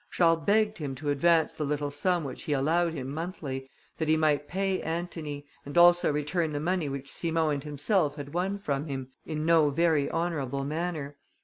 Charles 0.09 0.45
begged 0.47 0.79
him 0.79 0.95
to 0.95 1.11
advance 1.11 1.53
the 1.53 1.63
little 1.63 1.91
sum 1.91 2.23
which 2.23 2.45
he 2.45 2.53
allowed 2.53 2.93
him 2.95 3.07
monthly, 3.07 3.69
that 3.99 4.07
he 4.07 4.17
might 4.17 4.47
pay 4.47 4.81
Antony, 4.81 5.45
and 5.63 5.77
also 5.77 6.11
return 6.11 6.53
the 6.53 6.59
money 6.59 6.89
which 6.89 7.07
Simon 7.13 7.51
and 7.51 7.63
himself 7.63 8.15
had 8.15 8.33
won 8.33 8.57
from 8.57 8.87
him, 8.87 9.09
in 9.27 9.45
no 9.45 9.69
very 9.69 10.09
honourable 10.09 10.63
manner. 10.63 11.17